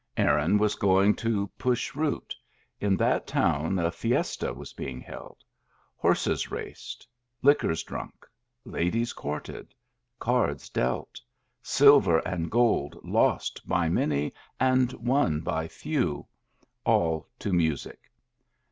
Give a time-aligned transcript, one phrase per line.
[0.17, 2.35] Aaron was going to Push Root.
[2.79, 5.43] In that town 2i fiesta was being held;
[5.95, 7.05] horses raced,
[7.43, 8.25] liquors drunk,
[8.65, 9.75] ladies courted,
[10.17, 11.21] cards dealt,
[11.61, 16.25] silver and gold lost by many and won by few,
[16.83, 18.09] all to mu sic.